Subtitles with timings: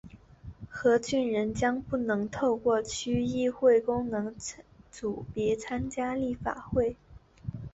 [0.71, 4.33] 何俊仁将不能透过区议会功能
[4.89, 6.95] 组别参选立法会。